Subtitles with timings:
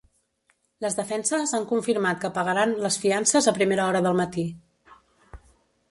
[0.85, 4.49] Les defenses han confirmat que pagaran les fiances a primera hora del matí.